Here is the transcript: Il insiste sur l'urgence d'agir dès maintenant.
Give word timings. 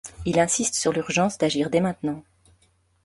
Il 0.25 0.39
insiste 0.39 0.73
sur 0.73 0.91
l'urgence 0.93 1.37
d'agir 1.37 1.69
dès 1.69 1.79
maintenant. 1.79 2.23